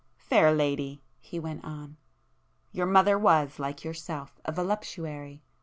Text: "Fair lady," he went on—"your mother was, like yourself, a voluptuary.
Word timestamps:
"Fair 0.17 0.51
lady," 0.51 0.99
he 1.19 1.39
went 1.39 1.63
on—"your 1.63 2.87
mother 2.87 3.19
was, 3.19 3.59
like 3.59 3.83
yourself, 3.83 4.39
a 4.45 4.51
voluptuary. 4.51 5.43